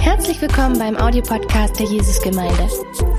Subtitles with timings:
[0.00, 2.68] Herzlich willkommen beim Audiopodcast der Jesusgemeinde.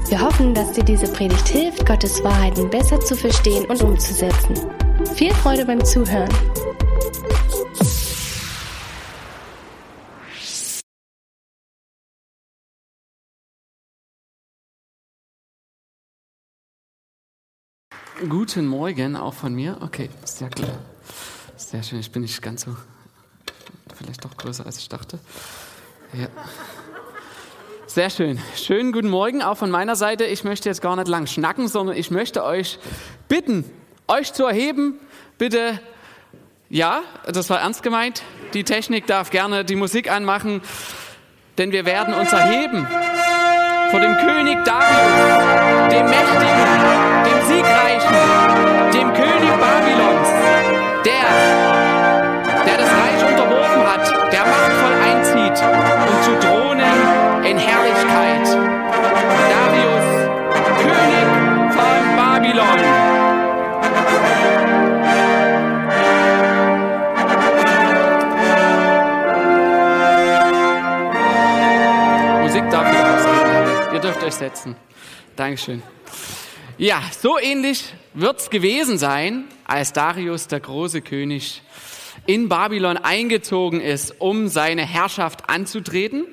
[0.08, 4.56] Wir hoffen, dass dir diese Predigt hilft, Gottes Wahrheiten besser zu verstehen und umzusetzen.
[5.16, 6.30] Viel Freude beim Zuhören.
[18.28, 19.78] Guten Morgen auch von mir.
[19.82, 20.78] Okay, sehr klar.
[21.56, 22.00] Sehr schön.
[22.00, 22.76] Ich bin nicht ganz so,
[23.96, 25.20] vielleicht doch größer als ich dachte.
[26.14, 26.28] Ja.
[27.86, 28.40] Sehr schön.
[28.56, 30.26] Schönen guten Morgen auch von meiner Seite.
[30.26, 32.80] Ich möchte jetzt gar nicht lang schnacken, sondern ich möchte euch
[33.28, 33.64] bitten,
[34.08, 35.00] euch zu erheben.
[35.38, 35.80] Bitte,
[36.70, 38.24] ja, das war ernst gemeint.
[38.54, 40.62] Die Technik darf gerne die Musik anmachen,
[41.60, 42.88] denn wir werden uns erheben
[43.92, 48.39] vor dem König Darius, dem Mächtigen, dem Siegreichen,
[74.40, 74.76] setzen.
[75.36, 75.84] Dankeschön.
[76.78, 81.62] Ja, so ähnlich wird's gewesen sein, als Darius, der große König,
[82.26, 86.26] in Babylon eingezogen ist, um seine Herrschaft anzutreten.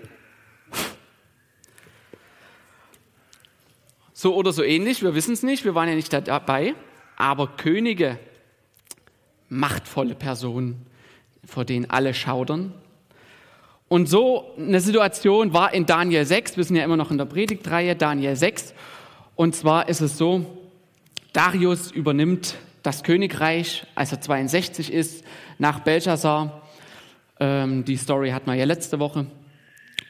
[4.12, 6.74] So oder so ähnlich, wir wissen es nicht, wir waren ja nicht dabei,
[7.16, 8.18] aber Könige,
[9.48, 10.86] machtvolle Personen,
[11.44, 12.72] vor denen alle schaudern.
[13.89, 17.25] Und so eine Situation war in Daniel 6, wir sind ja immer noch in der
[17.25, 18.75] Predigtreihe, Daniel 6.
[19.37, 20.45] Und zwar ist es so,
[21.33, 25.25] Darius übernimmt das Königreich, als er 62 ist,
[25.59, 26.62] nach Belshazzar.
[27.39, 29.27] Ähm, die Story hatten wir ja letzte Woche.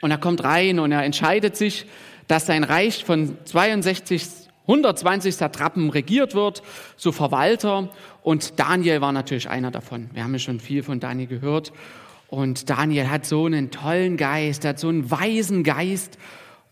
[0.00, 1.86] Und er kommt rein und er entscheidet sich,
[2.28, 4.26] dass sein Reich von 62,
[4.62, 6.62] 120 Satrapen regiert wird,
[6.96, 7.90] so Verwalter.
[8.22, 10.08] Und Daniel war natürlich einer davon.
[10.14, 11.72] Wir haben ja schon viel von Daniel gehört.
[12.28, 16.18] Und Daniel hat so einen tollen Geist, hat so einen weisen Geist.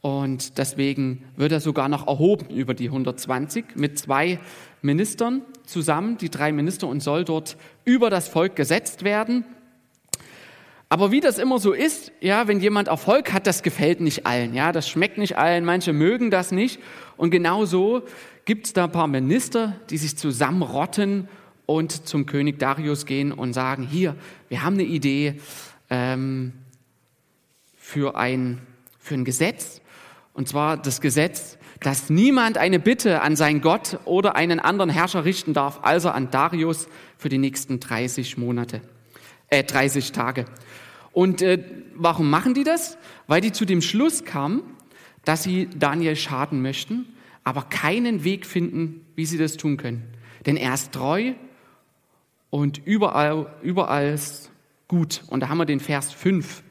[0.00, 4.38] Und deswegen wird er sogar noch erhoben über die 120 mit zwei
[4.82, 9.44] Ministern zusammen, die drei Minister, und soll dort über das Volk gesetzt werden.
[10.90, 14.54] Aber wie das immer so ist, ja, wenn jemand Erfolg hat, das gefällt nicht allen,
[14.54, 16.80] ja, das schmeckt nicht allen, manche mögen das nicht.
[17.16, 18.02] Und genau so
[18.44, 21.28] gibt es da ein paar Minister, die sich zusammenrotten
[21.66, 24.16] und zum König Darius gehen und sagen, hier,
[24.48, 25.40] wir haben eine Idee
[25.90, 26.52] ähm,
[27.76, 28.60] für, ein,
[28.98, 29.80] für ein Gesetz,
[30.32, 35.24] und zwar das Gesetz, dass niemand eine Bitte an seinen Gott oder einen anderen Herrscher
[35.24, 36.88] richten darf, also an Darius
[37.18, 38.80] für die nächsten 30 Monate,
[39.48, 40.46] äh, 30 Tage.
[41.12, 41.62] Und äh,
[41.94, 42.98] warum machen die das?
[43.26, 44.62] Weil die zu dem Schluss kamen,
[45.24, 47.06] dass sie Daniel schaden möchten,
[47.44, 50.02] aber keinen Weg finden, wie sie das tun können.
[50.46, 51.34] Denn er ist treu
[52.54, 54.48] und überall, überall ist
[54.86, 55.24] gut.
[55.26, 56.62] Und da haben wir den Vers 5,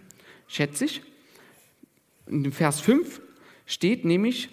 [0.48, 1.02] schätze ich.
[2.26, 3.20] In dem Vers 5
[3.66, 4.48] steht nämlich,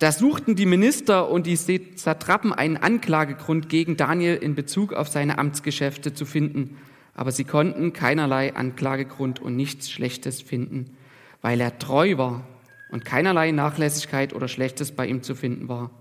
[0.00, 5.38] da suchten die Minister und die Satrapen einen Anklagegrund gegen Daniel in Bezug auf seine
[5.38, 6.78] Amtsgeschäfte zu finden,
[7.14, 10.96] aber sie konnten keinerlei Anklagegrund und nichts Schlechtes finden,
[11.42, 12.44] weil er treu war
[12.90, 15.92] und keinerlei Nachlässigkeit oder Schlechtes bei ihm zu finden war.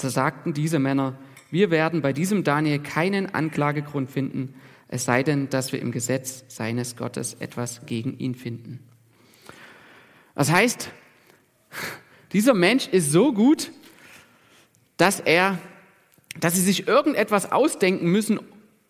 [0.00, 1.18] Da sagten diese Männer,
[1.50, 4.54] wir werden bei diesem Daniel keinen Anklagegrund finden,
[4.88, 8.80] es sei denn, dass wir im Gesetz seines Gottes etwas gegen ihn finden.
[10.34, 10.90] Das heißt,
[12.32, 13.70] dieser Mensch ist so gut,
[14.96, 15.58] dass er,
[16.38, 18.40] dass sie sich irgendetwas ausdenken müssen,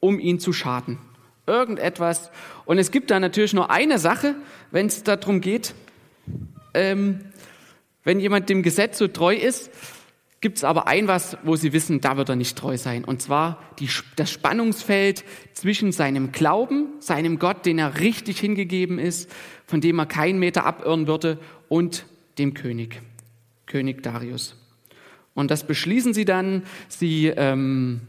[0.00, 0.98] um ihn zu schaden.
[1.46, 2.30] Irgendetwas.
[2.64, 4.36] Und es gibt da natürlich nur eine Sache,
[4.70, 5.74] wenn es darum geht,
[6.74, 7.20] ähm,
[8.04, 9.70] wenn jemand dem Gesetz so treu ist,
[10.40, 13.04] gibt es aber ein was, wo sie wissen, da wird er nicht treu sein.
[13.04, 19.30] Und zwar die, das Spannungsfeld zwischen seinem Glauben, seinem Gott, den er richtig hingegeben ist,
[19.66, 21.38] von dem er keinen Meter abirren würde,
[21.68, 22.06] und
[22.38, 23.00] dem König,
[23.66, 24.56] König Darius.
[25.34, 26.64] Und das beschließen sie dann.
[26.88, 28.00] Sie ähm,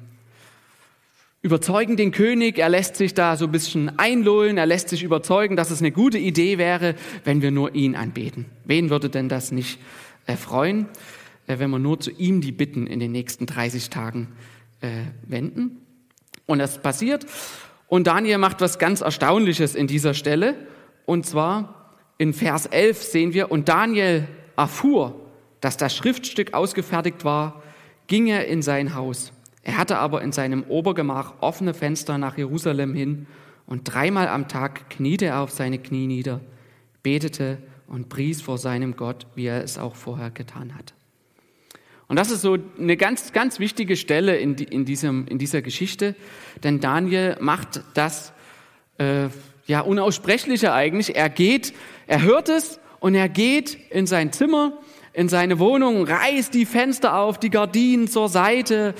[1.43, 2.57] überzeugen den König.
[2.57, 4.57] Er lässt sich da so ein bisschen einlullen.
[4.57, 8.45] Er lässt sich überzeugen, dass es eine gute Idee wäre, wenn wir nur ihn anbeten.
[8.65, 9.79] Wen würde denn das nicht
[10.25, 14.29] erfreuen, äh, wenn wir nur zu ihm die Bitten in den nächsten 30 Tagen
[14.81, 14.89] äh,
[15.27, 15.81] wenden?
[16.45, 17.25] Und das passiert.
[17.87, 20.55] Und Daniel macht was ganz Erstaunliches in dieser Stelle.
[21.05, 25.19] Und zwar in Vers 11 sehen wir, und Daniel erfuhr,
[25.59, 27.63] dass das Schriftstück ausgefertigt war,
[28.07, 29.31] ging er in sein Haus.
[29.63, 33.27] Er hatte aber in seinem Obergemach offene Fenster nach Jerusalem hin
[33.65, 36.41] und dreimal am Tag kniete er auf seine Knie nieder,
[37.03, 40.93] betete und pries vor seinem Gott, wie er es auch vorher getan hat.
[42.11, 46.13] Und das ist so eine ganz, ganz wichtige Stelle in, in, diesem, in dieser Geschichte,
[46.61, 48.33] denn Daniel macht das
[48.97, 49.29] äh,
[49.65, 51.15] ja unaussprechliche eigentlich.
[51.15, 51.73] Er geht,
[52.07, 54.77] er hört es und er geht in sein Zimmer,
[55.13, 58.93] in seine Wohnung, reißt die Fenster auf, die Gardinen zur Seite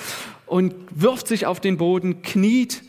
[0.45, 2.81] und wirft sich auf den Boden, kniet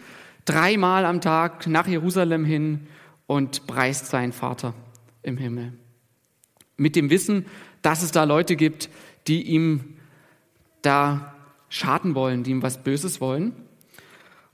[0.45, 2.87] dreimal am Tag nach Jerusalem hin
[3.27, 4.73] und preist seinen Vater
[5.25, 5.73] im Himmel.
[6.77, 7.47] Mit dem Wissen,
[7.83, 8.89] dass es da Leute gibt,
[9.27, 9.97] die ihm
[10.83, 11.35] da
[11.69, 13.53] schaden wollen, die ihm was Böses wollen.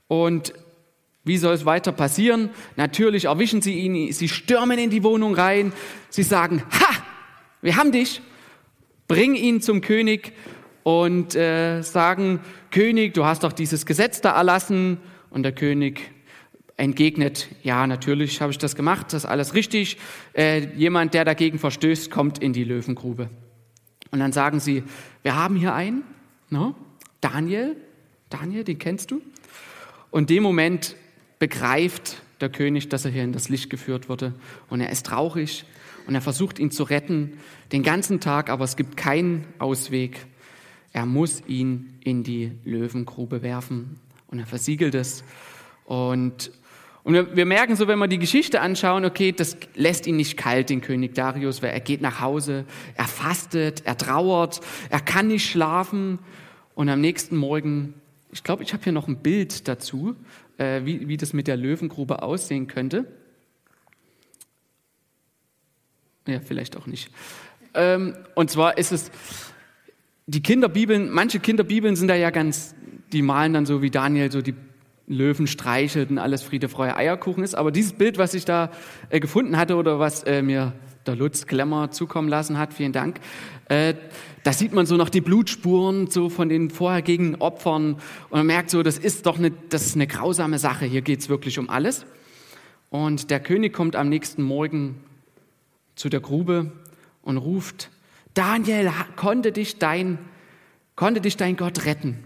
[0.07, 0.53] Und
[1.23, 2.49] wie soll es weiter passieren?
[2.75, 5.73] Natürlich erwischen sie ihn, sie stürmen in die Wohnung rein,
[6.09, 6.95] sie sagen, ha,
[7.61, 8.21] wir haben dich,
[9.07, 10.33] bring ihn zum König
[10.83, 12.39] und äh, sagen,
[12.71, 14.97] König, du hast doch dieses Gesetz da erlassen.
[15.29, 16.01] Und der König
[16.77, 19.97] entgegnet, ja, natürlich habe ich das gemacht, das ist alles richtig.
[20.33, 23.29] Äh, jemand, der dagegen verstößt, kommt in die Löwengrube.
[24.11, 24.83] Und dann sagen sie,
[25.21, 26.03] wir haben hier einen,
[26.49, 26.75] no?
[27.21, 27.75] Daniel,
[28.29, 29.21] Daniel, den kennst du?
[30.11, 30.95] Und in dem Moment
[31.37, 34.33] begreift der König, dass er hier in das Licht geführt wurde.
[34.69, 35.65] Und er ist traurig
[36.07, 37.39] und er versucht ihn zu retten,
[37.71, 40.25] den ganzen Tag, aber es gibt keinen Ausweg.
[40.91, 43.99] Er muss ihn in die Löwengrube werfen.
[44.27, 45.23] Und er versiegelt es.
[45.85, 46.51] Und,
[47.03, 50.37] und wir, wir merken so, wenn wir die Geschichte anschauen, okay, das lässt ihn nicht
[50.37, 52.65] kalt, den König Darius, weil er geht nach Hause,
[52.95, 56.19] er fastet, er trauert, er kann nicht schlafen.
[56.79, 57.93] Und am nächsten Morgen,
[58.31, 60.15] ich glaube, ich habe hier noch ein Bild dazu,
[60.57, 63.03] äh, wie, wie das mit der Löwengrube aussehen könnte.
[66.25, 67.11] Ja, vielleicht auch nicht.
[67.73, 69.11] Ähm, und zwar ist es,
[70.25, 72.75] die Kinderbibeln, manche Kinderbibeln sind da ja ganz,
[73.11, 74.55] die malen dann so wie Daniel so die
[75.05, 77.55] Löwen streichelt und alles Friede, Freude, Eierkuchen ist.
[77.55, 78.71] Aber dieses Bild, was ich da
[79.09, 80.71] äh, gefunden hatte oder was äh, mir
[81.09, 83.19] der Lutz Klemmer zukommen lassen hat, vielen Dank,
[83.67, 83.95] äh,
[84.43, 88.69] da sieht man so noch die Blutspuren so von den vorhergehenden Opfern und man merkt
[88.69, 90.85] so, das ist doch eine, das ist eine grausame Sache.
[90.85, 92.05] Hier geht es wirklich um alles.
[92.91, 95.03] Und der König kommt am nächsten Morgen
[95.95, 96.71] zu der Grube
[97.23, 97.89] und ruft,
[98.35, 100.19] Daniel, konnte dich dein,
[100.95, 102.23] konnte dich dein Gott retten?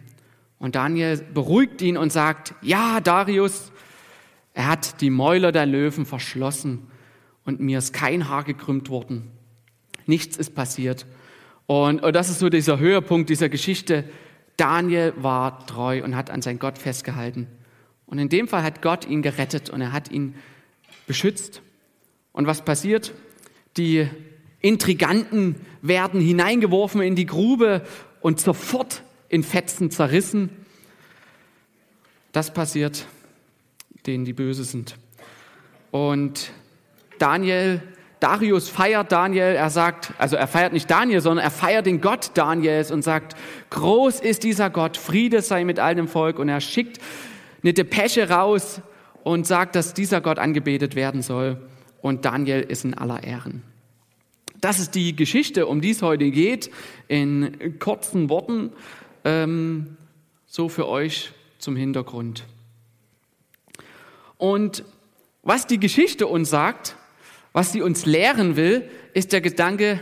[0.60, 3.72] Und Daniel beruhigt ihn und sagt, ja, Darius,
[4.54, 6.88] er hat die Mäuler der Löwen verschlossen
[7.46, 9.32] und mir ist kein Haar gekrümmt worden.
[10.06, 11.06] Nichts ist passiert.
[11.66, 14.04] Und, und das ist so dieser Höhepunkt dieser Geschichte.
[14.58, 17.48] Daniel war treu und hat an sein Gott festgehalten.
[18.06, 20.36] Und in dem Fall hat Gott ihn gerettet und er hat ihn
[21.08, 21.62] beschützt.
[22.32, 23.14] Und was passiert?
[23.78, 24.08] Die
[24.60, 27.86] Intriganten werden hineingeworfen in die Grube
[28.22, 30.50] und sofort in Fetzen zerrissen.
[32.32, 33.08] Das passiert
[34.06, 34.96] denen, die böse sind.
[35.92, 36.52] Und
[37.24, 37.82] Daniel,
[38.20, 42.32] Darius feiert Daniel, er sagt, also er feiert nicht Daniel, sondern er feiert den Gott
[42.34, 43.38] Daniels und sagt,
[43.70, 46.38] groß ist dieser Gott, Friede sei mit all dem Volk.
[46.38, 47.00] Und er schickt
[47.62, 48.82] eine Depesche raus
[49.24, 51.62] und sagt, dass dieser Gott angebetet werden soll.
[52.02, 53.64] Und Daniel ist in aller Ehren.
[54.60, 56.72] Das ist die Geschichte, um die es heute geht,
[57.08, 58.74] in kurzen Worten,
[59.24, 59.96] ähm,
[60.46, 62.44] so für euch zum Hintergrund.
[64.38, 64.84] Und
[65.42, 66.98] was die Geschichte uns sagt,
[67.54, 70.00] was sie uns lehren will, ist der Gedanke,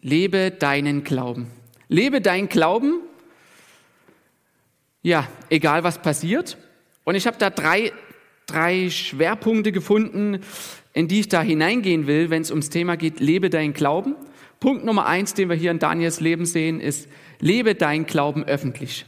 [0.00, 1.50] lebe deinen Glauben.
[1.88, 3.00] Lebe deinen Glauben,
[5.02, 6.56] ja, egal was passiert.
[7.04, 7.92] Und ich habe da drei,
[8.46, 10.40] drei Schwerpunkte gefunden,
[10.94, 14.16] in die ich da hineingehen will, wenn es ums Thema geht, lebe deinen Glauben.
[14.58, 19.04] Punkt Nummer eins, den wir hier in Daniels Leben sehen, ist, lebe deinen Glauben öffentlich.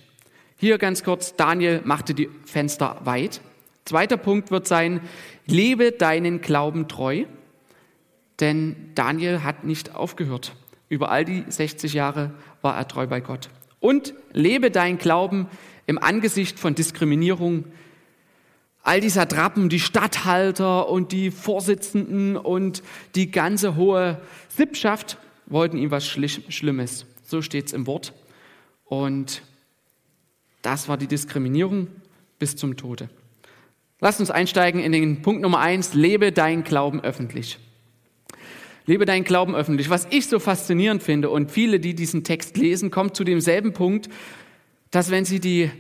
[0.57, 3.41] Hier ganz kurz, Daniel machte die Fenster weit.
[3.85, 5.01] Zweiter Punkt wird sein,
[5.47, 7.25] lebe deinen Glauben treu,
[8.41, 10.55] denn Daniel hat nicht aufgehört.
[10.89, 13.51] Über all die 60 Jahre war er treu bei Gott.
[13.81, 15.47] Und lebe deinen Glauben
[15.87, 17.65] im Angesicht von Diskriminierung,
[18.83, 22.83] all dieser Trappen, die Statthalter und die Vorsitzenden und
[23.15, 27.07] die ganze hohe Sippschaft wollten ihm was Schlimmes.
[27.23, 28.15] So steht es im Wort.
[28.85, 29.43] Und
[30.63, 31.89] das war die Diskriminierung
[32.39, 33.11] bis zum Tode.
[34.01, 35.93] Lass uns einsteigen in den Punkt Nummer eins.
[35.93, 37.59] Lebe dein Glauben öffentlich.
[38.89, 39.91] Lebe deinen Glauben öffentlich.
[39.91, 44.09] Was ich so faszinierend finde und viele, die diesen Text lesen, kommen zu demselben Punkt,
[44.91, 45.71] dass wenn sie die,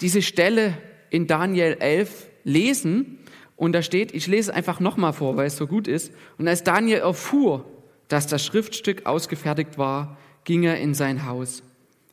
[0.00, 0.76] diese Stelle
[1.10, 3.20] in Daniel 11 lesen
[3.54, 6.12] und da steht, ich lese einfach nochmal vor, weil es so gut ist.
[6.36, 7.64] Und als Daniel erfuhr,
[8.08, 11.62] dass das Schriftstück ausgefertigt war, ging er in sein Haus.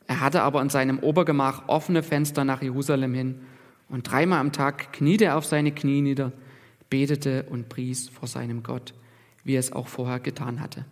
[0.06, 3.40] Er hatte aber in seinem Obergemach offene Fenster nach Jerusalem hin
[3.90, 6.34] und dreimal am Tag kniete er auf seine Knie nieder,
[6.92, 8.94] betete und pries vor seinem Gott,
[9.50, 10.86] wie er es auch vorher getan hatte.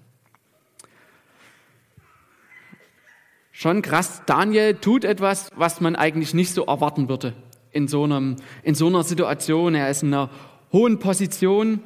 [3.52, 7.36] Schon krass, Daniel tut etwas, was man eigentlich nicht so erwarten würde
[7.72, 9.76] in so, einem, in so einer Situation.
[9.76, 10.32] Er ist in einer
[10.72, 11.82] hohen Position.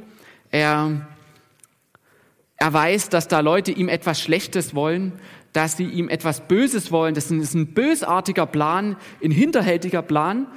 [0.50, 1.08] Er,
[2.56, 5.20] er weiß, dass da Leute ihm etwas Schlechtes wollen,
[5.52, 7.16] dass sie ihm etwas Böses wollen.
[7.16, 10.48] Das ist ein bösartiger Plan, ein hinterhältiger Plan,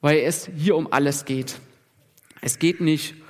[0.00, 1.60] weil es hier um alles geht.
[2.40, 3.21] Es geht nicht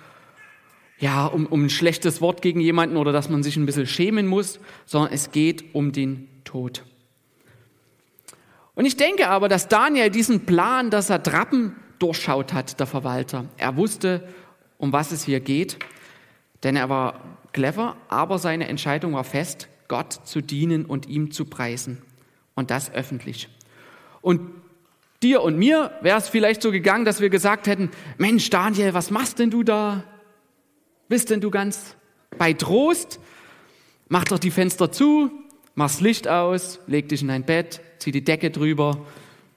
[1.02, 4.28] ja, um, um ein schlechtes Wort gegen jemanden oder dass man sich ein bisschen schämen
[4.28, 6.84] muss, sondern es geht um den Tod.
[8.76, 13.46] Und ich denke aber, dass Daniel diesen Plan, dass er Trappen durchschaut hat, der Verwalter.
[13.56, 14.28] Er wusste,
[14.78, 15.76] um was es hier geht,
[16.62, 17.20] denn er war
[17.52, 22.00] clever, aber seine Entscheidung war fest, Gott zu dienen und ihm zu preisen.
[22.54, 23.48] Und das öffentlich.
[24.20, 24.52] Und
[25.20, 29.10] dir und mir wäre es vielleicht so gegangen, dass wir gesagt hätten, Mensch Daniel, was
[29.10, 30.04] machst denn du da?
[31.12, 31.94] Bist denn du ganz
[32.38, 33.20] bei Trost?
[34.08, 35.30] Mach doch die Fenster zu,
[35.74, 39.04] mach's Licht aus, leg dich in dein Bett, zieh die Decke drüber,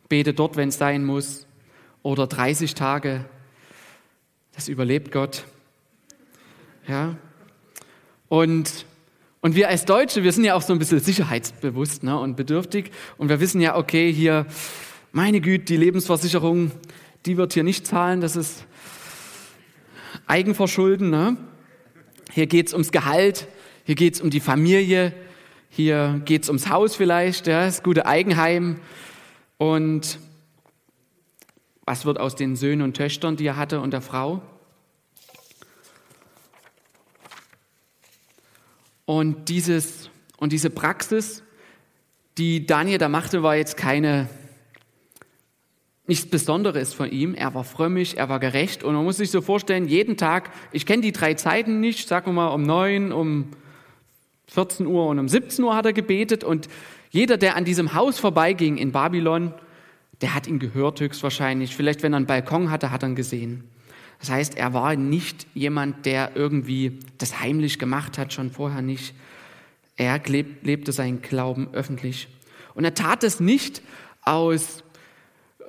[0.10, 1.48] bete dort, wenn es sein muss.
[2.04, 3.24] Oder 30 Tage,
[4.54, 5.46] das überlebt Gott.
[6.90, 7.16] Ja.
[8.28, 8.86] Und,
[9.40, 12.92] und wir als Deutsche, wir sind ja auch so ein bisschen sicherheitsbewusst ne, und bedürftig.
[13.18, 14.46] Und wir wissen ja, okay, hier,
[15.14, 16.72] meine Güte, die Lebensversicherung,
[17.26, 18.66] die wird hier nicht zahlen, das ist
[20.28, 21.10] Eigenverschulden.
[21.10, 21.38] Ne?
[22.32, 23.48] Hier geht es ums Gehalt,
[23.84, 25.14] hier geht es um die Familie,
[25.70, 28.80] hier geht es ums Haus vielleicht, ja, das gute Eigenheim.
[29.58, 30.20] Und
[31.86, 34.42] was wird aus den Söhnen und Töchtern, die er hatte und der Frau?
[39.06, 41.44] Und, dieses, und diese Praxis,
[42.40, 44.28] die Daniel da machte, war jetzt keine,
[46.08, 47.34] nichts Besonderes von ihm.
[47.34, 50.86] Er war frömmig, er war gerecht und man muss sich so vorstellen, jeden Tag, ich
[50.86, 53.50] kenne die drei Zeiten nicht, sagen wir mal um neun, um
[54.48, 56.70] 14 Uhr und um 17 Uhr hat er gebetet und
[57.10, 59.54] jeder, der an diesem Haus vorbeiging in Babylon,
[60.22, 61.76] der hat ihn gehört höchstwahrscheinlich.
[61.76, 63.64] Vielleicht, wenn er einen Balkon hatte, hat er ihn gesehen.
[64.20, 69.14] Das heißt, er war nicht jemand, der irgendwie das heimlich gemacht hat, schon vorher nicht.
[69.98, 72.28] Er lebte seinen Glauben öffentlich.
[72.74, 73.82] Und er tat es nicht
[74.24, 74.84] aus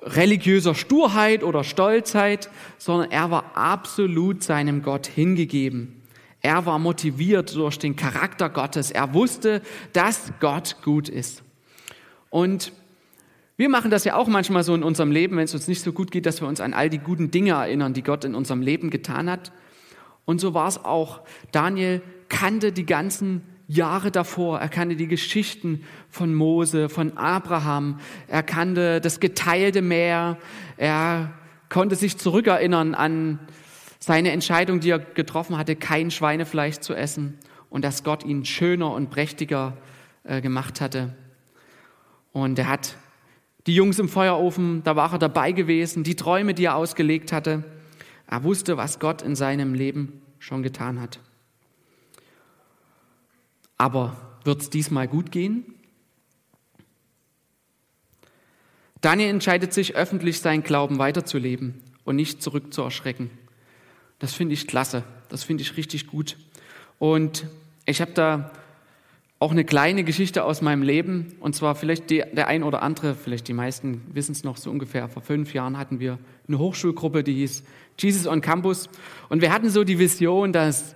[0.02, 6.02] religiöser Sturheit oder Stolzheit, sondern er war absolut seinem Gott hingegeben.
[6.42, 8.90] Er war motiviert durch den Charakter Gottes.
[8.90, 9.62] Er wusste,
[9.92, 11.42] dass Gott gut ist.
[12.30, 12.72] Und
[13.56, 15.92] wir machen das ja auch manchmal so in unserem Leben, wenn es uns nicht so
[15.92, 18.60] gut geht, dass wir uns an all die guten Dinge erinnern, die Gott in unserem
[18.60, 19.50] Leben getan hat.
[20.26, 21.22] Und so war es auch.
[21.52, 24.60] Daniel kannte die ganzen Jahre davor.
[24.60, 28.00] Er kannte die Geschichten von Mose, von Abraham.
[28.28, 30.38] Er kannte das geteilte Meer.
[30.76, 31.32] Er
[31.68, 33.40] konnte sich zurückerinnern an
[33.98, 37.38] seine Entscheidung, die er getroffen hatte, kein Schweinefleisch zu essen
[37.70, 39.76] und dass Gott ihn schöner und prächtiger
[40.22, 41.14] äh, gemacht hatte.
[42.32, 42.96] Und er hat
[43.66, 47.64] die Jungs im Feuerofen, da war er dabei gewesen, die Träume, die er ausgelegt hatte.
[48.28, 51.18] Er wusste, was Gott in seinem Leben schon getan hat.
[53.78, 55.64] Aber wird es diesmal gut gehen?
[59.00, 63.30] Daniel entscheidet sich öffentlich, seinen Glauben weiterzuleben und nicht zurückzuerschrecken.
[64.18, 65.04] Das finde ich klasse.
[65.28, 66.36] Das finde ich richtig gut.
[66.98, 67.46] Und
[67.84, 68.50] ich habe da
[69.38, 71.34] auch eine kleine Geschichte aus meinem Leben.
[71.40, 74.70] Und zwar vielleicht die, der ein oder andere, vielleicht die meisten wissen es noch so
[74.70, 75.08] ungefähr.
[75.08, 76.18] Vor fünf Jahren hatten wir
[76.48, 77.64] eine Hochschulgruppe, die hieß
[77.98, 78.88] Jesus on Campus.
[79.28, 80.94] Und wir hatten so die Vision, dass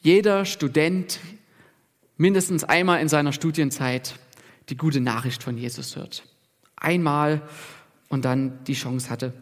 [0.00, 1.20] jeder Student
[2.20, 4.14] mindestens einmal in seiner Studienzeit
[4.68, 6.22] die gute Nachricht von Jesus hört.
[6.76, 7.40] Einmal
[8.10, 9.32] und dann die Chance hatte.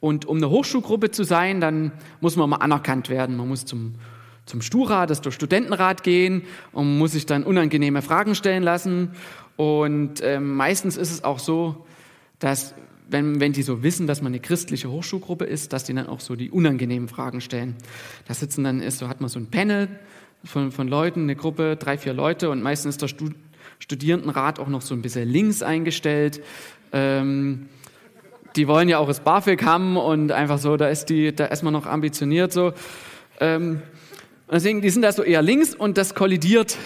[0.00, 3.36] Und um eine Hochschulgruppe zu sein, dann muss man mal anerkannt werden.
[3.36, 3.94] Man muss zum,
[4.44, 6.42] zum Sturat, das der Studentenrat gehen
[6.72, 9.12] und muss sich dann unangenehme Fragen stellen lassen.
[9.54, 11.86] Und äh, meistens ist es auch so,
[12.40, 12.74] dass
[13.08, 16.18] wenn, wenn die so wissen, dass man eine christliche Hochschulgruppe ist, dass die dann auch
[16.18, 17.76] so die unangenehmen Fragen stellen.
[18.26, 19.88] Da sitzen dann, ist, so hat man so ein Panel
[20.46, 23.34] von, von Leuten, eine Gruppe, drei, vier Leute und meistens ist der Stud
[23.78, 26.42] Studierendenrat auch noch so ein bisschen links eingestellt.
[26.92, 27.68] Ähm,
[28.56, 31.62] die wollen ja auch das BAföG haben und einfach so, da ist die, da ist
[31.62, 32.72] man noch ambitioniert so.
[33.38, 33.82] Ähm,
[34.50, 36.78] deswegen, die sind da so eher links und das kollidiert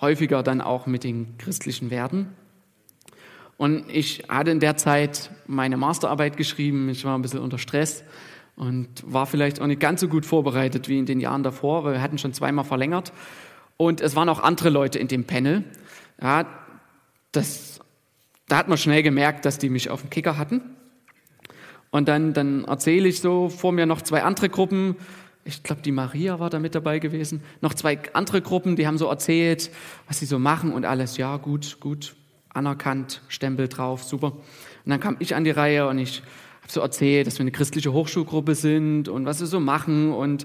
[0.00, 2.28] häufiger dann auch mit den christlichen Werten.
[3.56, 8.04] Und ich hatte in der Zeit meine Masterarbeit geschrieben, ich war ein bisschen unter Stress
[8.56, 11.94] und war vielleicht auch nicht ganz so gut vorbereitet wie in den Jahren davor, weil
[11.94, 13.12] wir hatten schon zweimal verlängert.
[13.76, 15.64] Und es waren auch andere Leute in dem Panel.
[16.20, 16.46] Ja,
[17.32, 17.80] das
[18.48, 20.60] da hat man schnell gemerkt, dass die mich auf dem Kicker hatten.
[21.90, 24.96] Und dann, dann erzähle ich so vor mir noch zwei andere Gruppen,
[25.46, 27.42] Ich glaube, die Maria war da mit dabei gewesen.
[27.60, 29.70] Noch zwei andere Gruppen, die haben so erzählt,
[30.08, 31.16] was sie so machen und alles.
[31.16, 32.16] Ja, gut, gut,
[32.52, 34.32] anerkannt, Stempel drauf, super.
[34.32, 36.22] Und dann kam ich an die Reihe und ich
[36.64, 40.44] habe so erzählt, dass wir eine christliche Hochschulgruppe sind und was wir so machen und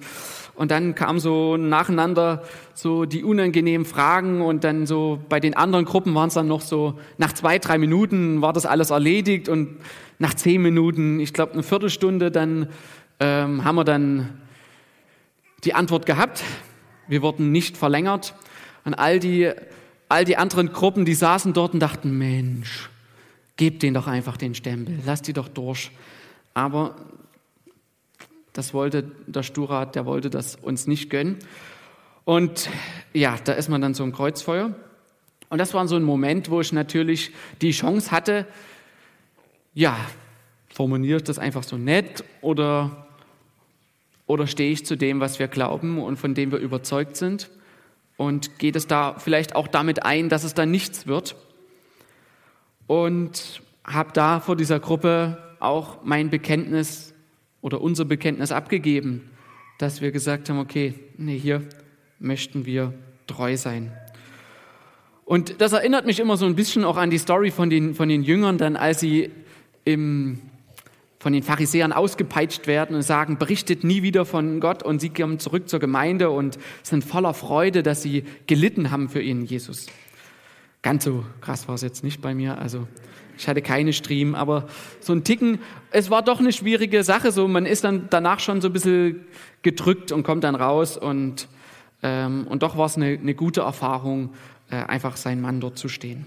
[0.55, 5.85] und dann kam so nacheinander so die unangenehmen Fragen und dann so bei den anderen
[5.85, 9.77] Gruppen waren es dann noch so nach zwei drei Minuten war das alles erledigt und
[10.19, 12.67] nach zehn Minuten, ich glaube eine Viertelstunde, dann
[13.19, 14.37] ähm, haben wir dann
[15.63, 16.43] die Antwort gehabt.
[17.07, 18.35] Wir wurden nicht verlängert.
[18.83, 19.51] Und all die,
[20.09, 22.89] all die anderen Gruppen, die saßen dort und dachten, Mensch,
[23.59, 25.91] gebt denen doch einfach den Stempel, lasst die doch durch.
[26.53, 26.95] Aber
[28.53, 31.39] das wollte der Sturat, der wollte das uns nicht gönnen.
[32.23, 32.69] Und
[33.11, 34.73] ja, da ist man dann so im Kreuzfeuer.
[35.49, 38.47] Und das war so ein Moment, wo ich natürlich die Chance hatte,
[39.73, 39.97] ja,
[40.73, 43.07] formuliere ich das einfach so nett oder
[44.25, 47.49] oder stehe ich zu dem, was wir glauben und von dem wir überzeugt sind?
[48.15, 51.35] Und geht es da vielleicht auch damit ein, dass es dann nichts wird?
[52.89, 57.13] Und habe da vor dieser Gruppe auch mein Bekenntnis
[57.61, 59.29] oder unser Bekenntnis abgegeben,
[59.77, 61.61] dass wir gesagt haben, okay, nee, hier
[62.17, 62.95] möchten wir
[63.27, 63.91] treu sein.
[65.23, 68.09] Und das erinnert mich immer so ein bisschen auch an die Story von den, von
[68.09, 69.29] den Jüngern, dann als sie
[69.85, 70.39] im
[71.19, 75.37] von den Pharisäern ausgepeitscht werden und sagen, berichtet nie wieder von Gott und sie kommen
[75.37, 79.87] zurück zur Gemeinde und sind voller Freude, dass sie gelitten haben für ihren Jesus.
[80.81, 82.87] Ganz so krass war es jetzt nicht bei mir, also
[83.37, 84.67] ich hatte keine Stream, aber
[84.99, 85.59] so ein Ticken,
[85.91, 89.25] es war doch eine schwierige Sache, so man ist dann danach schon so ein bisschen
[89.61, 91.47] gedrückt und kommt dann raus und,
[92.03, 94.33] ähm, und doch war es eine, eine gute Erfahrung,
[94.69, 96.25] äh, einfach sein Mann dort zu stehen.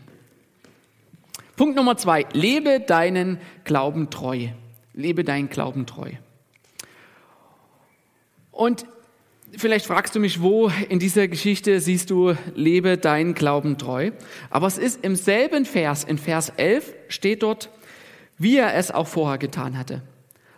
[1.56, 4.48] Punkt Nummer zwei, lebe deinen Glauben treu.
[4.94, 6.10] Lebe deinen Glauben treu.
[8.50, 8.84] Und
[9.56, 14.10] vielleicht fragst du mich, wo in dieser Geschichte siehst du, lebe deinen Glauben treu.
[14.50, 17.70] Aber es ist im selben Vers, in Vers 11 steht dort,
[18.38, 20.02] wie er es auch vorher getan hatte.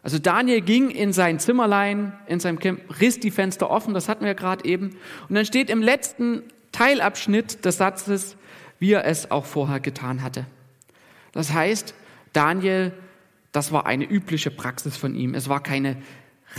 [0.02, 4.24] Also Daniel ging in sein Zimmerlein, in seinem Camp, riss die Fenster offen, das hatten
[4.24, 4.96] wir gerade eben.
[5.28, 6.42] Und dann steht im letzten
[6.72, 8.36] Teilabschnitt des Satzes,
[8.78, 10.46] wie er es auch vorher getan hatte.
[11.32, 11.94] Das heißt,
[12.32, 12.92] Daniel
[13.54, 15.32] das war eine übliche Praxis von ihm.
[15.34, 15.96] Es war keine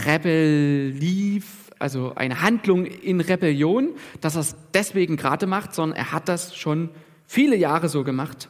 [0.06, 3.90] Rebelliv, also eine Handlung in Rebellion,
[4.22, 6.90] dass er es deswegen gerade macht, sondern er hat das schon
[7.26, 8.50] viele Jahre so gemacht.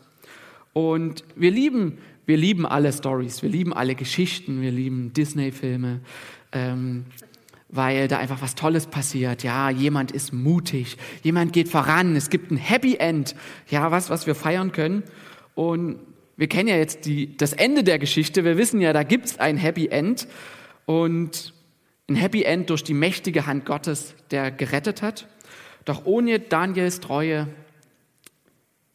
[0.73, 6.01] Und wir lieben, wir lieben alle Stories, wir lieben alle Geschichten, wir lieben Disney-Filme,
[6.51, 7.05] ähm,
[7.69, 9.43] weil da einfach was Tolles passiert.
[9.43, 13.35] Ja, jemand ist mutig, jemand geht voran, es gibt ein Happy End,
[13.69, 15.03] ja, was, was wir feiern können.
[15.55, 15.99] Und
[16.37, 18.43] wir kennen ja jetzt die, das Ende der Geschichte.
[18.43, 20.27] Wir wissen ja, da gibt es ein Happy End
[20.85, 21.53] und
[22.07, 25.27] ein Happy End durch die mächtige Hand Gottes, der gerettet hat.
[25.85, 27.47] Doch ohne Daniels Treue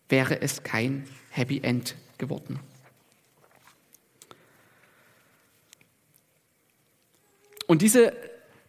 [0.08, 2.60] wäre es kein Happy End geworden.
[7.66, 8.12] Und diese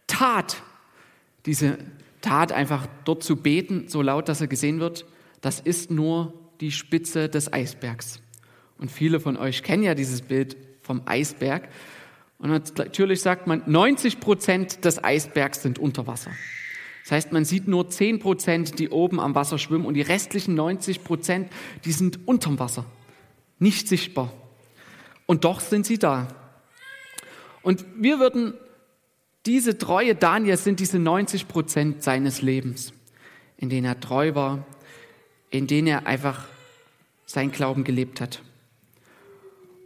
[0.06, 0.62] Tat,
[1.46, 1.78] diese
[2.20, 5.04] Tat einfach dort zu beten, so laut, dass er gesehen wird,
[5.40, 8.20] das ist nur die Spitze des Eisbergs.
[8.78, 11.68] Und viele von euch kennen ja dieses Bild vom Eisberg.
[12.42, 16.32] Und natürlich sagt man, 90 Prozent des Eisbergs sind unter Wasser.
[17.04, 20.56] Das heißt, man sieht nur 10 Prozent, die oben am Wasser schwimmen und die restlichen
[20.56, 21.52] 90 Prozent,
[21.84, 22.84] die sind unterm Wasser,
[23.60, 24.32] nicht sichtbar.
[25.26, 26.26] Und doch sind sie da.
[27.62, 28.54] Und wir würden,
[29.46, 32.92] diese treue Daniel sind diese 90 Prozent seines Lebens,
[33.56, 34.66] in denen er treu war,
[35.50, 36.48] in denen er einfach
[37.24, 38.42] sein Glauben gelebt hat.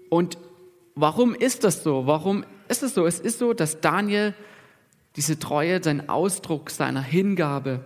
[0.08, 0.38] Und
[0.96, 2.06] warum ist das so?
[2.06, 3.06] Warum ist es so?
[3.06, 4.34] Es ist so, dass Daniel
[5.14, 7.84] diese Treue sein Ausdruck seiner Hingabe,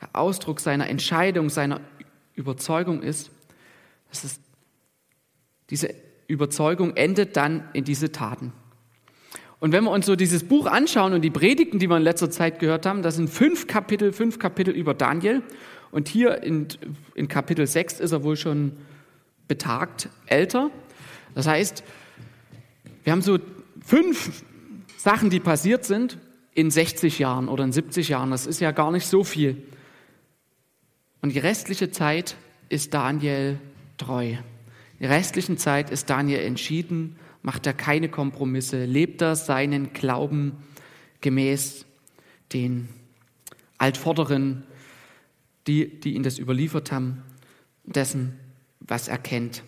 [0.00, 1.80] der Ausdruck seiner Entscheidung, seiner
[2.34, 3.30] Überzeugung ist.
[4.10, 4.40] Das ist
[5.70, 5.94] diese
[6.26, 8.52] Überzeugung endet dann in diese Taten.
[9.58, 12.30] Und wenn wir uns so dieses Buch anschauen und die Predigten, die wir in letzter
[12.30, 15.42] Zeit gehört haben, das sind fünf Kapitel, fünf Kapitel über Daniel.
[15.90, 16.68] Und hier in,
[17.14, 18.72] in Kapitel 6 ist er wohl schon
[19.48, 20.70] betagt älter.
[21.34, 21.84] Das heißt,
[23.04, 23.38] wir haben so
[23.84, 24.44] fünf
[24.96, 26.18] Sachen, die passiert sind
[26.54, 28.30] in 60 Jahren oder in 70 Jahren.
[28.30, 29.62] Das ist ja gar nicht so viel.
[31.22, 32.36] Und die restliche Zeit
[32.68, 33.58] ist Daniel
[33.96, 34.34] treu.
[34.98, 40.58] Die restlichen Zeit ist Daniel entschieden, macht er keine Kompromisse, lebt er seinen Glauben
[41.20, 41.86] gemäß
[42.52, 42.88] den
[43.78, 44.64] Altvorderen,
[45.66, 47.22] die, die ihn das überliefert haben,
[47.84, 48.38] dessen,
[48.80, 49.62] was er kennt.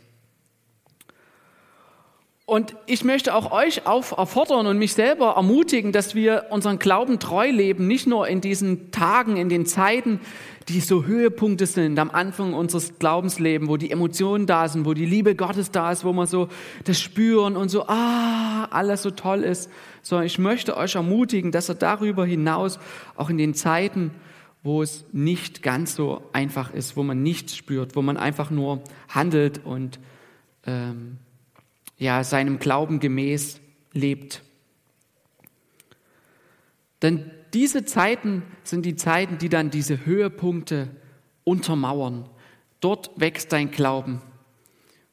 [2.44, 7.48] Und ich möchte auch euch auffordern und mich selber ermutigen, dass wir unseren Glauben treu
[7.48, 10.20] leben, nicht nur in diesen Tagen, in den Zeiten,
[10.68, 15.06] die so Höhepunkte sind am Anfang unseres Glaubenslebens, wo die Emotionen da sind, wo die
[15.06, 16.48] Liebe Gottes da ist, wo wir so
[16.84, 19.70] das spüren und so, ah, alles so toll ist,
[20.02, 22.80] sondern ich möchte euch ermutigen, dass er darüber hinaus
[23.16, 24.10] auch in den Zeiten,
[24.64, 28.82] wo es nicht ganz so einfach ist, wo man nichts spürt, wo man einfach nur
[29.08, 30.00] handelt und
[30.66, 31.18] ähm,
[32.02, 33.60] ja, seinem Glauben gemäß
[33.92, 34.42] lebt.
[37.00, 40.88] Denn diese Zeiten sind die Zeiten, die dann diese Höhepunkte
[41.44, 42.28] untermauern.
[42.80, 44.20] Dort wächst dein Glauben.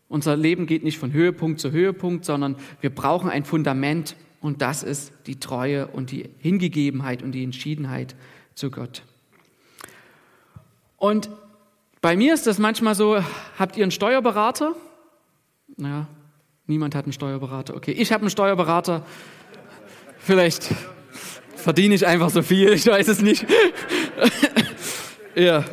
[0.07, 4.81] Unser Leben geht nicht von Höhepunkt zu Höhepunkt, sondern wir brauchen ein Fundament und das
[4.81, 8.15] ist die Treue und die Hingegebenheit und die Entschiedenheit
[8.55, 9.03] zu Gott.
[10.97, 11.29] Und
[12.01, 13.23] bei mir ist das manchmal so,
[13.59, 14.75] habt ihr einen Steuerberater?
[15.77, 16.07] Naja,
[16.69, 17.75] Niemand hat einen Steuerberater.
[17.75, 19.03] Okay, ich habe einen Steuerberater.
[20.19, 20.69] Vielleicht
[21.55, 23.47] verdiene ich einfach so viel, ich weiß es nicht.
[25.35, 25.65] ja,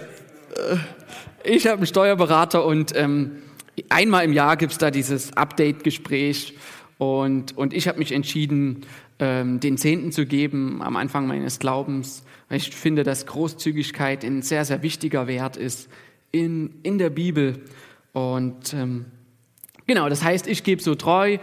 [1.45, 3.43] ich habe einen Steuerberater und ähm,
[3.91, 6.55] einmal im Jahr gibt es da dieses Update-Gespräch
[6.97, 8.87] und, und ich habe mich entschieden,
[9.19, 14.41] ähm, den Zehnten zu geben am Anfang meines Glaubens, weil ich finde, dass Großzügigkeit ein
[14.41, 15.91] sehr, sehr wichtiger Wert ist
[16.33, 17.61] in, in der Bibel.
[18.15, 19.05] Und ähm,
[19.87, 21.39] Genau, das heißt, ich gebe so treu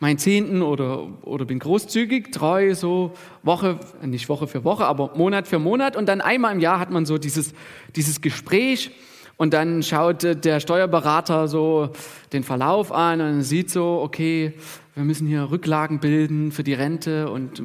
[0.00, 5.46] meinen Zehnten oder, oder bin großzügig, treu so Woche, nicht Woche für Woche, aber Monat
[5.46, 5.96] für Monat.
[5.96, 7.54] Und dann einmal im Jahr hat man so dieses,
[7.94, 8.90] dieses Gespräch
[9.36, 11.90] und dann schaut der Steuerberater so
[12.32, 14.54] den Verlauf an und sieht so, okay,
[14.94, 17.62] wir müssen hier Rücklagen bilden für die Rente und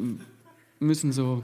[0.79, 1.43] müssen so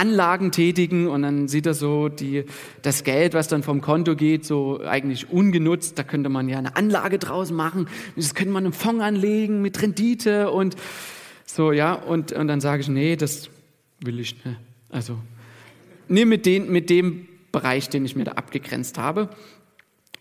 [0.00, 2.44] Anlagen tätigen und dann sieht er so die,
[2.82, 5.98] das Geld, was dann vom Konto geht, so eigentlich ungenutzt.
[5.98, 7.86] Da könnte man ja eine Anlage draus machen.
[8.16, 10.76] Das könnte man einen Fonds anlegen mit Rendite und
[11.44, 11.92] so, ja.
[11.94, 13.50] Und, und dann sage ich, nee, das
[14.00, 14.58] will ich nicht.
[14.88, 15.18] Also,
[16.08, 19.28] nee, mit, den, mit dem Bereich, den ich mir da abgegrenzt habe.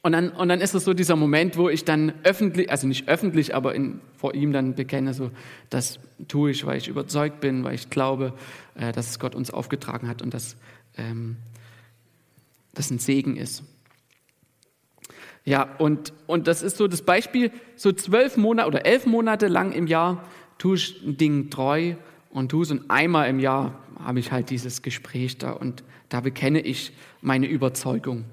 [0.10, 3.08] Und dann, und dann ist es so dieser Moment, wo ich dann öffentlich, also nicht
[3.08, 5.30] öffentlich, aber in, vor ihm dann bekenne, so,
[5.69, 8.34] das tue ich, weil ich überzeugt bin, weil ich glaube,
[8.74, 10.58] äh, dass es Gott uns aufgetragen hat und dass
[10.98, 11.36] ähm,
[12.74, 13.62] das ein Segen ist.
[15.45, 19.74] Ja, und, und das ist so das Beispiel, so zwölf Monate oder elf Monate lang
[19.74, 20.26] im Jahr
[20.58, 21.93] tue ich ein Ding treu
[22.32, 26.19] und tue es und einmal im Jahr habe ich halt dieses Gespräch da und da
[26.22, 28.26] bekenne ich meine Überzeugung.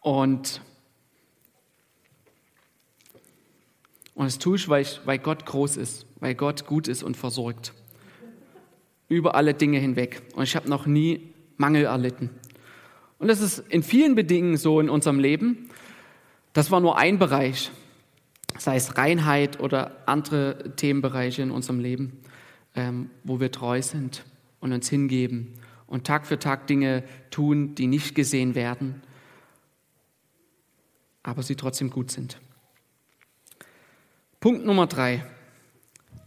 [0.00, 0.60] Und,
[4.14, 7.16] und das tue ich weil, ich, weil Gott groß ist, weil Gott gut ist und
[7.16, 7.72] versorgt.
[9.08, 10.22] Über alle Dinge hinweg.
[10.34, 12.30] Und ich habe noch nie Mangel erlitten.
[13.18, 15.70] Und das ist in vielen Bedingungen so in unserem Leben.
[16.52, 17.70] Das war nur ein Bereich,
[18.58, 22.20] sei es Reinheit oder andere Themenbereiche in unserem Leben,
[22.76, 24.24] ähm, wo wir treu sind
[24.60, 25.54] und uns hingeben
[25.86, 29.02] und Tag für Tag Dinge tun, die nicht gesehen werden
[31.22, 32.40] aber sie trotzdem gut sind.
[34.40, 35.24] Punkt Nummer drei.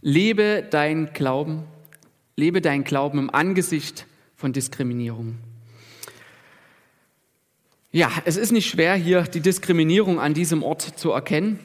[0.00, 1.64] Lebe dein Glauben,
[2.36, 5.38] lebe dein Glauben im Angesicht von Diskriminierung.
[7.92, 11.58] Ja, es ist nicht schwer, hier die Diskriminierung an diesem Ort zu erkennen.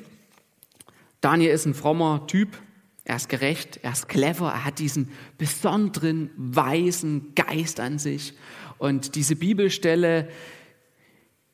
[1.22, 2.58] Daniel ist ein frommer Typ,
[3.06, 8.34] er ist gerecht, er ist clever, er hat diesen besonderen, weisen Geist an sich.
[8.78, 10.30] Und diese Bibelstelle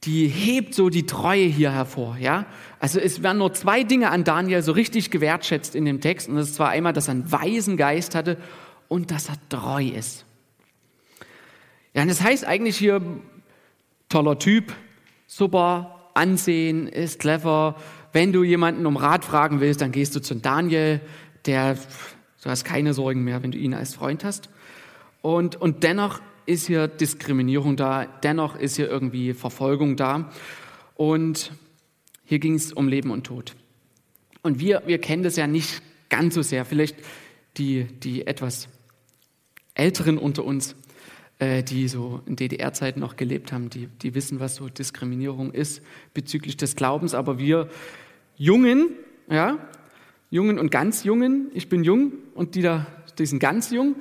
[0.06, 2.46] die hebt so die Treue hier hervor, ja.
[2.80, 6.28] Also es werden nur zwei Dinge an Daniel so richtig gewertschätzt in dem Text.
[6.28, 8.38] Und das ist zwar einmal, dass er einen weisen Geist hatte
[8.90, 10.26] und dass er treu ist.
[11.94, 13.02] Ja, und das heißt eigentlich hier,
[14.10, 14.74] toller Typ,
[15.28, 17.76] super, Ansehen, ist clever.
[18.12, 21.02] Wenn du jemanden um Rat fragen willst, dann gehst du zu Daniel,
[21.46, 21.76] der,
[22.44, 24.50] du hast keine Sorgen mehr, wenn du ihn als Freund hast.
[25.22, 30.32] Und, und dennoch ist hier Diskriminierung da, dennoch ist hier irgendwie Verfolgung da.
[30.96, 31.52] Und
[32.26, 33.56] hier ging es um Leben und Tod.
[34.42, 36.66] Und wir, wir kennen das ja nicht ganz so sehr.
[36.66, 36.98] Vielleicht
[37.58, 38.68] die, die etwas
[39.74, 40.76] Älteren unter uns,
[41.40, 45.82] äh, die so in DDR-Zeiten noch gelebt haben, die, die wissen, was so Diskriminierung ist
[46.14, 47.14] bezüglich des Glaubens.
[47.14, 47.70] Aber wir
[48.36, 48.90] Jungen,
[49.30, 49.58] ja,
[50.30, 53.96] Jungen und ganz Jungen, ich bin jung und die da, die sind ganz jung,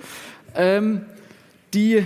[0.55, 1.02] ähm,
[1.74, 2.05] die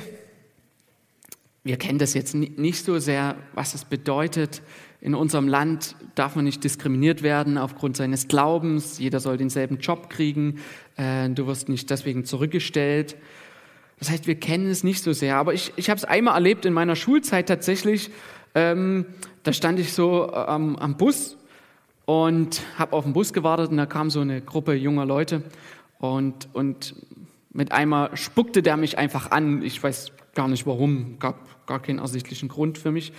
[1.67, 4.63] wir kennen das jetzt nicht so sehr, was es bedeutet.
[5.01, 9.01] In unserem Land darf man nicht diskriminiert werden aufgrund seines Glaubens.
[9.01, 10.61] Jeder soll denselben Job kriegen.
[10.97, 13.17] Äh, du wirst nicht deswegen zurückgestellt.
[13.99, 15.37] Das heißt, wir kennen es nicht so sehr.
[15.37, 18.11] Aber ich, ich habe es einmal erlebt in meiner Schulzeit tatsächlich.
[18.55, 19.07] Ähm,
[19.43, 21.37] da stand ich so am, am Bus
[22.05, 25.43] und habe auf den Bus gewartet und da kam so eine Gruppe junger Leute
[25.99, 26.95] und, und
[27.57, 29.63] mit einmal spuckte der mich einfach an.
[29.63, 33.13] Ich weiß gar nicht warum, gab gar keinen ersichtlichen Grund für mich.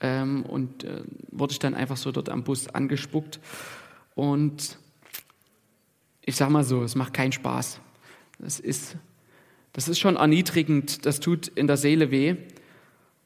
[0.00, 3.40] Ähm, und äh, wurde ich dann einfach so dort am Bus angespuckt.
[4.14, 4.78] Und
[6.22, 7.80] ich sag mal so, es macht keinen Spaß.
[8.38, 8.96] Das ist,
[9.72, 12.36] das ist schon erniedrigend, das tut in der Seele weh.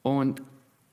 [0.01, 0.41] Und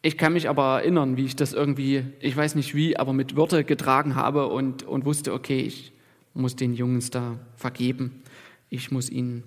[0.03, 3.37] ich kann mich aber erinnern, wie ich das irgendwie, ich weiß nicht wie, aber mit
[3.37, 5.93] Würde getragen habe und, und wusste, okay, ich
[6.35, 8.23] muss den Jungs da vergeben.
[8.69, 9.45] Ich muss ihnen,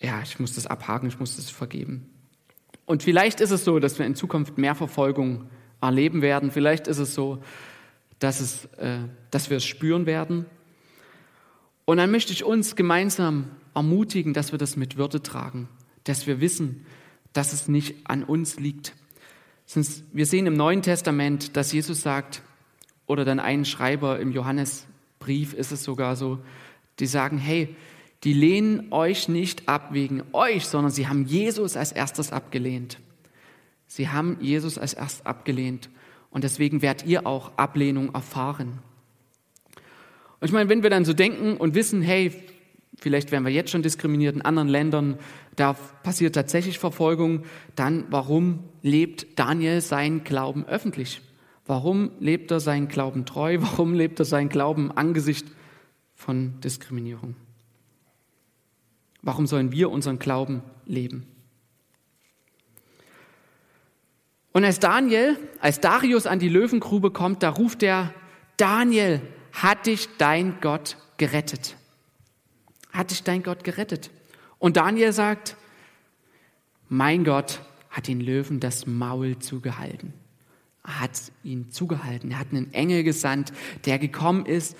[0.00, 2.08] ja, ich muss das abhaken, ich muss das vergeben.
[2.86, 5.48] Und vielleicht ist es so, dass wir in Zukunft mehr Verfolgung
[5.80, 6.50] erleben werden.
[6.50, 7.42] Vielleicht ist es so,
[8.18, 8.98] dass, es, äh,
[9.30, 10.46] dass wir es spüren werden.
[11.84, 15.68] Und dann möchte ich uns gemeinsam ermutigen, dass wir das mit Würde tragen,
[16.04, 16.86] dass wir wissen,
[17.32, 18.94] dass es nicht an uns liegt,
[20.12, 22.42] wir sehen im Neuen Testament, dass Jesus sagt,
[23.06, 26.40] oder dann ein Schreiber im Johannesbrief ist es sogar so,
[26.98, 27.76] die sagen, hey,
[28.24, 32.98] die lehnen euch nicht ab wegen euch, sondern sie haben Jesus als erstes abgelehnt.
[33.86, 35.90] Sie haben Jesus als erstes abgelehnt
[36.30, 38.78] und deswegen werdet ihr auch Ablehnung erfahren.
[40.38, 42.32] Und ich meine, wenn wir dann so denken und wissen, hey,
[42.98, 45.18] vielleicht werden wir jetzt schon diskriminiert in anderen Ländern,
[45.56, 51.20] da passiert tatsächlich Verfolgung, dann warum lebt Daniel seinen Glauben öffentlich?
[51.66, 53.58] Warum lebt er seinen Glauben treu?
[53.60, 55.50] Warum lebt er seinen Glauben angesichts
[56.14, 57.36] von Diskriminierung?
[59.22, 61.26] Warum sollen wir unseren Glauben leben?
[64.52, 68.12] Und als Daniel, als Darius an die Löwengrube kommt, da ruft er,
[68.56, 71.76] Daniel, hat dich dein Gott gerettet?
[72.92, 74.10] Hat dich dein Gott gerettet?
[74.58, 75.56] Und Daniel sagt,
[76.88, 80.12] mein Gott hat den Löwen das Maul zugehalten.
[80.84, 82.32] Er hat ihn zugehalten.
[82.32, 83.52] Er hat einen Engel gesandt,
[83.84, 84.76] der gekommen ist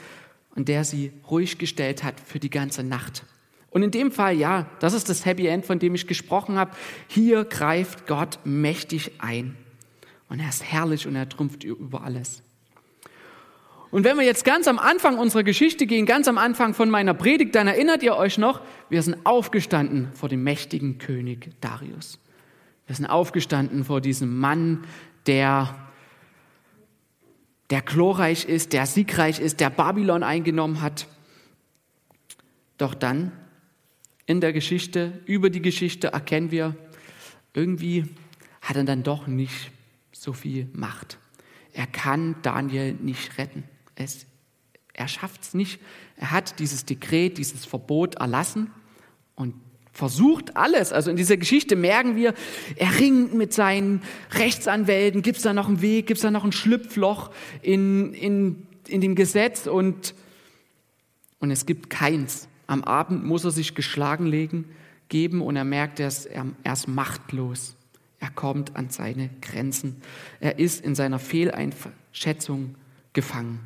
[0.54, 3.24] und der sie ruhig gestellt hat für die ganze Nacht.
[3.70, 6.72] Und in dem Fall, ja, das ist das Happy End, von dem ich gesprochen habe.
[7.06, 9.56] Hier greift Gott mächtig ein.
[10.28, 12.42] Und er ist herrlich und er trumpft über alles.
[13.90, 17.14] Und wenn wir jetzt ganz am Anfang unserer Geschichte gehen, ganz am Anfang von meiner
[17.14, 22.20] Predigt, dann erinnert ihr euch noch, wir sind aufgestanden vor dem mächtigen König Darius.
[22.86, 24.84] Wir sind aufgestanden vor diesem Mann,
[25.26, 25.74] der,
[27.70, 31.08] der glorreich ist, der siegreich ist, der Babylon eingenommen hat.
[32.78, 33.32] Doch dann
[34.30, 36.76] in der Geschichte, über die Geschichte erkennen wir,
[37.52, 38.04] irgendwie
[38.60, 39.72] hat er dann doch nicht
[40.12, 41.18] so viel Macht.
[41.72, 43.64] Er kann Daniel nicht retten.
[43.96, 44.26] Es,
[44.92, 45.80] er schafft es nicht.
[46.16, 48.70] Er hat dieses Dekret, dieses Verbot erlassen
[49.34, 49.56] und
[49.92, 50.92] versucht alles.
[50.92, 52.32] Also in dieser Geschichte merken wir,
[52.76, 55.22] er ringt mit seinen Rechtsanwälten.
[55.22, 56.06] Gibt es da noch einen Weg?
[56.06, 59.66] Gibt es da noch ein Schlüpfloch in, in, in dem Gesetz?
[59.66, 60.14] Und,
[61.40, 62.46] und es gibt keins.
[62.70, 64.64] Am Abend muss er sich geschlagen legen,
[65.08, 67.74] geben und er merkt, er ist, er, er ist machtlos.
[68.20, 70.00] Er kommt an seine Grenzen.
[70.38, 72.76] Er ist in seiner Fehleinschätzung
[73.12, 73.58] gefangen.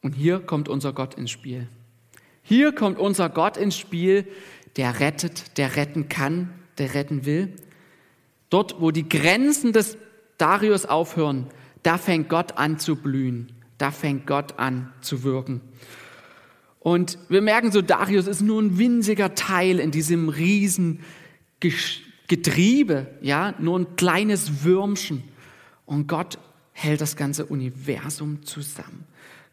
[0.00, 1.66] Und hier kommt unser Gott ins Spiel.
[2.44, 4.24] Hier kommt unser Gott ins Spiel,
[4.76, 7.56] der rettet, der retten kann, der retten will.
[8.50, 9.98] Dort, wo die Grenzen des
[10.36, 11.48] Darius aufhören,
[11.82, 13.57] da fängt Gott an zu blühen.
[13.78, 15.60] Da fängt Gott an zu wirken.
[16.80, 21.00] Und wir merken so, Darius ist nur ein winziger Teil in diesem riesen
[22.28, 25.22] Getriebe, ja, nur ein kleines Würmchen.
[25.86, 26.38] Und Gott
[26.72, 29.04] hält das ganze Universum zusammen.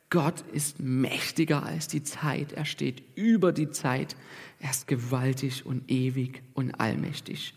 [0.09, 2.53] Gott ist mächtiger als die Zeit.
[2.53, 4.15] Er steht über die Zeit.
[4.59, 7.53] Er ist gewaltig und ewig und allmächtig.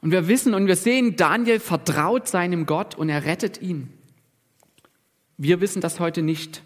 [0.00, 3.92] Und wir wissen und wir sehen, Daniel vertraut seinem Gott und er rettet ihn.
[5.42, 6.62] Wir wissen das heute nicht.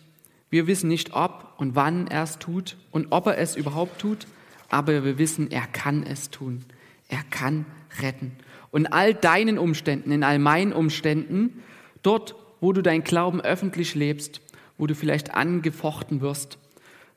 [0.51, 4.27] Wir wissen nicht, ob und wann er es tut und ob er es überhaupt tut,
[4.69, 6.65] aber wir wissen, er kann es tun.
[7.07, 7.67] Er kann
[8.03, 8.33] retten.
[8.73, 11.63] Und all deinen Umständen, in all meinen Umständen,
[12.03, 14.41] dort, wo du dein Glauben öffentlich lebst,
[14.77, 16.59] wo du vielleicht angefochten wirst,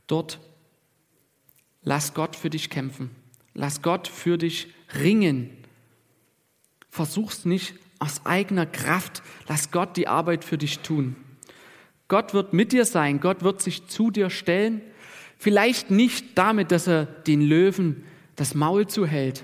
[0.05, 0.39] dort
[1.81, 3.09] lass Gott für dich kämpfen.
[3.55, 4.67] Lass Gott für dich
[5.01, 5.49] ringen.
[6.91, 9.23] Versuch's nicht aus eigener Kraft.
[9.47, 11.15] Lass Gott die Arbeit für dich tun.
[12.07, 13.19] Gott wird mit dir sein.
[13.19, 14.81] Gott wird sich zu dir stellen.
[15.37, 18.03] Vielleicht nicht damit, dass er den Löwen
[18.35, 19.43] das Maul zuhält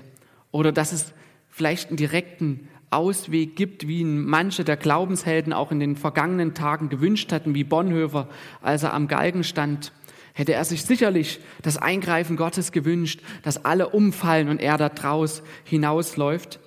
[0.50, 1.12] oder dass es
[1.48, 6.88] vielleicht einen direkten Ausweg gibt, wie ihn manche der Glaubenshelden auch in den vergangenen Tagen
[6.88, 8.28] gewünscht hatten, wie Bonhoeffer,
[8.62, 9.92] als er am Galgen stand,
[10.32, 15.42] hätte er sich sicherlich das Eingreifen Gottes gewünscht, dass alle umfallen und er da draus
[15.64, 16.60] hinausläuft.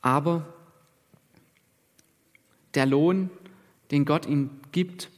[0.00, 0.46] Aber
[2.74, 3.28] Der Lohn,
[3.90, 5.10] den Gott ihm gibt,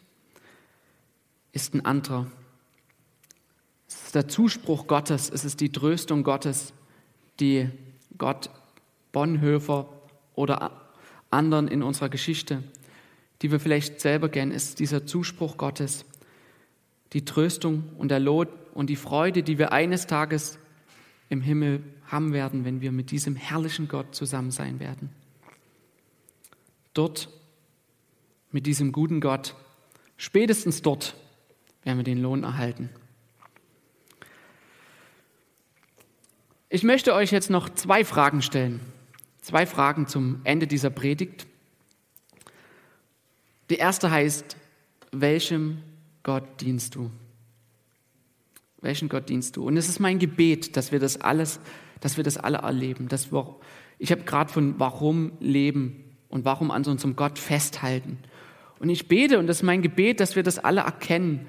[1.53, 2.27] ist ein anderer.
[3.89, 6.73] Es ist der Zuspruch Gottes, es ist die Tröstung Gottes,
[7.41, 7.69] die
[8.19, 8.51] Gott
[9.13, 9.89] Bonhoeffer
[10.35, 10.73] oder
[11.31, 12.63] anderen in unserer Geschichte,
[13.43, 16.05] die wir vielleicht selber kennen, ist dieser Zuspruch Gottes,
[17.13, 20.59] die Tröstung und der Lohn und die Freude, die wir eines Tages
[21.29, 25.11] im Himmel haben werden, wenn wir mit diesem herrlichen Gott zusammen sein werden.
[26.93, 27.29] Dort,
[28.55, 29.57] mit diesem guten Gott,
[30.17, 31.17] spätestens dort
[31.83, 32.89] werden wir den Lohn erhalten.
[36.69, 38.79] Ich möchte euch jetzt noch zwei Fragen stellen.
[39.43, 41.49] Zwei Fragen zum Ende dieser Predigt.
[43.71, 44.57] Die erste heißt,
[45.11, 45.83] welchem
[46.23, 47.11] Gott dienst du?
[48.81, 49.67] Welchen Gott dienst du?
[49.67, 51.59] Und es ist mein Gebet, dass wir das alles,
[52.01, 53.09] dass wir das alle erleben.
[53.09, 53.57] Dass wir,
[53.99, 58.19] ich habe gerade von warum leben und warum an unserem Gott festhalten.
[58.79, 61.47] Und ich bete und das ist mein Gebet, dass wir das alle erkennen,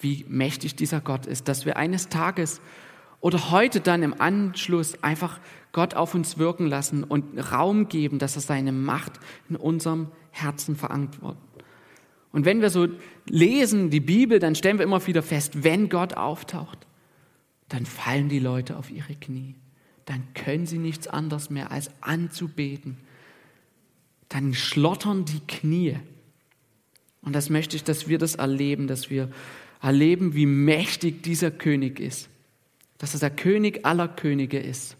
[0.00, 2.60] wie mächtig dieser Gott ist, dass wir eines Tages
[3.20, 5.38] oder heute dann im Anschluss einfach
[5.70, 10.76] Gott auf uns wirken lassen und Raum geben, dass er seine Macht in unserem Herzen
[10.76, 11.36] verankert.
[12.32, 12.88] Und wenn wir so
[13.26, 16.86] lesen die Bibel, dann stellen wir immer wieder fest, wenn Gott auftaucht,
[17.68, 19.54] dann fallen die Leute auf ihre Knie.
[20.04, 22.96] Dann können sie nichts anderes mehr als anzubeten.
[24.28, 25.96] Dann schlottern die Knie.
[27.22, 29.30] Und das möchte ich, dass wir das erleben, dass wir
[29.80, 32.28] erleben, wie mächtig dieser König ist.
[32.98, 34.96] Dass er der König aller Könige ist.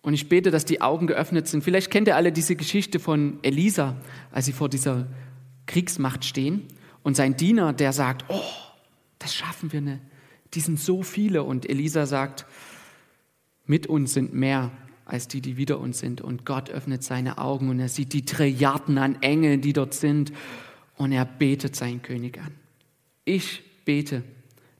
[0.00, 1.62] Und ich bete, dass die Augen geöffnet sind.
[1.62, 3.96] Vielleicht kennt ihr alle diese Geschichte von Elisa,
[4.32, 5.06] als sie vor dieser
[5.66, 6.66] Kriegsmacht stehen.
[7.04, 8.42] Und sein Diener, der sagt, oh,
[9.20, 10.00] das schaffen wir nicht.
[10.54, 11.44] Die sind so viele.
[11.44, 12.46] Und Elisa sagt,
[13.64, 14.72] mit uns sind mehr
[15.04, 16.20] als die, die wider uns sind.
[16.20, 20.32] Und Gott öffnet seine Augen und er sieht die Trilliarden an Engeln, die dort sind.
[20.96, 22.52] Und er betet seinen König an.
[23.24, 24.22] Ich bete,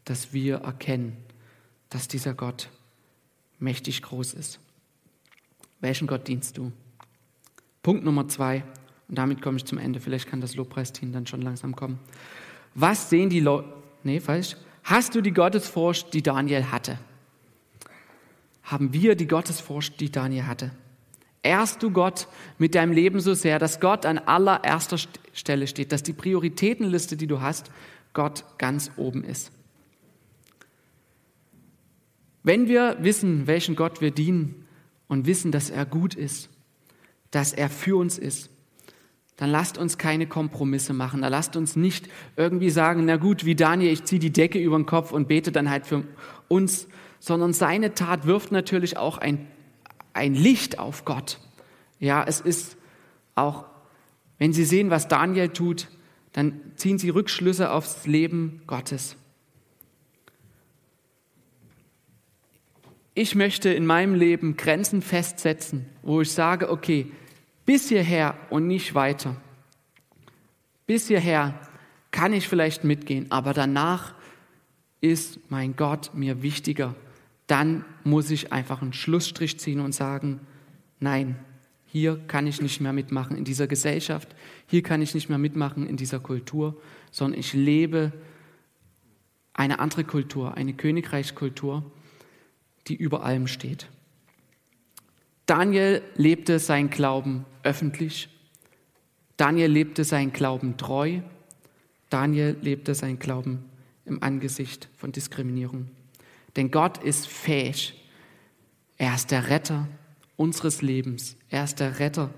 [0.04, 1.16] dass wir erkennen,
[1.88, 2.68] dass dieser Gott
[3.58, 4.58] mächtig groß ist.
[5.80, 6.72] Welchen Gott dienst du?
[7.82, 8.64] Punkt Nummer zwei,
[9.08, 10.00] und damit komme ich zum Ende.
[10.00, 11.98] Vielleicht kann das Lobpreisteam dann schon langsam kommen.
[12.74, 13.68] Was sehen die Leute?
[14.04, 14.56] Nee, falsch.
[14.84, 16.98] Hast du die Gottesfurcht, die Daniel hatte?
[18.72, 20.70] Haben wir die Gottesfurcht, die Daniel hatte?
[21.42, 24.96] Ehrst du Gott mit deinem Leben so sehr, dass Gott an allererster
[25.34, 27.70] Stelle steht, dass die Prioritätenliste, die du hast,
[28.14, 29.52] Gott ganz oben ist?
[32.42, 34.66] Wenn wir wissen, welchen Gott wir dienen,
[35.06, 36.48] und wissen, dass er gut ist,
[37.30, 38.48] dass er für uns ist,
[39.36, 41.20] dann lasst uns keine Kompromisse machen.
[41.20, 44.78] Da lasst uns nicht irgendwie sagen, na gut, wie Daniel, ich ziehe die Decke über
[44.78, 46.04] den Kopf und bete dann halt für
[46.48, 46.88] uns,
[47.22, 49.46] sondern seine Tat wirft natürlich auch ein,
[50.12, 51.38] ein Licht auf Gott.
[52.00, 52.76] Ja, es ist
[53.36, 53.66] auch,
[54.38, 55.88] wenn Sie sehen, was Daniel tut,
[56.32, 59.16] dann ziehen Sie Rückschlüsse aufs Leben Gottes.
[63.14, 67.10] ich möchte in meinem Leben Grenzen festsetzen, wo ich sage, okay,
[67.66, 69.36] bis hierher und nicht weiter.
[70.86, 71.58] Bis hierher
[72.10, 74.14] kann ich vielleicht mitgehen, aber danach
[75.00, 76.94] ist mein Gott mir wichtiger.
[77.46, 80.40] Dann muss ich einfach einen Schlussstrich ziehen und sagen,
[81.00, 81.36] nein,
[81.86, 84.34] hier kann ich nicht mehr mitmachen in dieser Gesellschaft,
[84.66, 88.12] hier kann ich nicht mehr mitmachen in dieser Kultur, sondern ich lebe
[89.52, 91.84] eine andere Kultur, eine Königreichskultur
[92.88, 93.88] die über allem steht.
[95.46, 98.28] Daniel lebte sein Glauben öffentlich.
[99.36, 101.20] Daniel lebte sein Glauben treu.
[102.10, 103.64] Daniel lebte sein Glauben
[104.04, 105.88] im Angesicht von Diskriminierung.
[106.56, 107.94] Denn Gott ist fähig.
[108.98, 109.88] Er ist der Retter
[110.36, 111.36] unseres Lebens.
[111.48, 112.30] Er ist der Retter.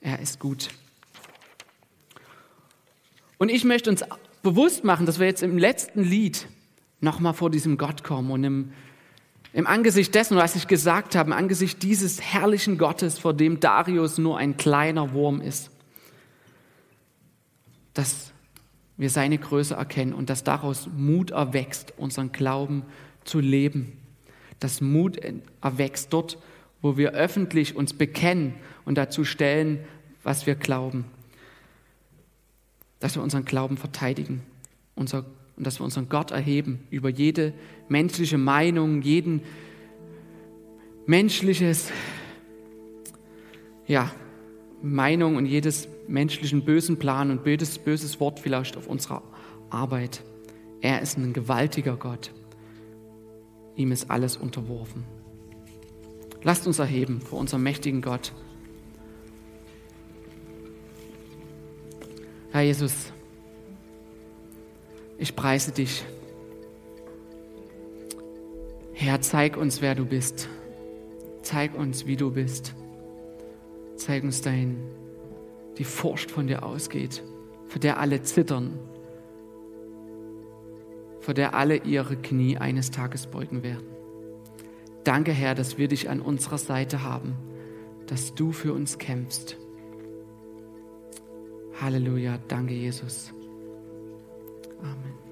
[0.00, 0.68] Er ist gut.
[3.38, 4.04] Und ich möchte uns
[4.42, 6.48] bewusst machen, dass wir jetzt im letzten Lied
[7.00, 8.72] nochmal vor diesem Gott kommen und im
[9.52, 14.16] im Angesicht dessen, was ich gesagt habe, im Angesicht dieses herrlichen Gottes, vor dem Darius
[14.16, 15.70] nur ein kleiner Wurm ist,
[17.92, 18.32] dass
[18.96, 22.88] wir seine Größe erkennen und dass daraus Mut erwächst, unseren Glauben zu
[23.40, 23.92] leben.
[24.60, 25.18] Dass Mut
[25.60, 26.38] erwächst dort,
[26.80, 28.54] wo wir öffentlich uns bekennen
[28.84, 29.80] und dazu stellen,
[30.22, 31.04] was wir glauben.
[33.00, 34.42] Dass wir unseren Glauben verteidigen,
[34.94, 35.24] unser
[35.56, 37.52] und dass wir unseren Gott erheben über jede
[37.88, 39.42] menschliche Meinung, jeden
[41.06, 41.90] menschliches,
[43.86, 44.10] ja,
[44.82, 49.22] Meinung und jedes menschlichen bösen Plan und böses, böses Wort vielleicht auf unserer
[49.70, 50.24] Arbeit.
[50.80, 52.32] Er ist ein gewaltiger Gott.
[53.76, 55.04] Ihm ist alles unterworfen.
[56.42, 58.32] Lasst uns erheben vor unserem mächtigen Gott.
[62.50, 63.12] Herr Jesus,
[65.18, 66.04] ich preise dich.
[68.92, 70.48] Herr, zeig uns, wer du bist.
[71.42, 72.74] Zeig uns, wie du bist.
[73.96, 74.76] Zeig uns dein,
[75.78, 77.22] die Furcht von dir ausgeht,
[77.68, 78.78] für der alle zittern
[81.22, 83.86] vor der alle ihre Knie eines Tages beugen werden.
[85.04, 87.34] Danke, Herr, dass wir dich an unserer Seite haben,
[88.06, 89.56] dass du für uns kämpfst.
[91.80, 93.32] Halleluja, danke Jesus.
[94.80, 95.31] Amen.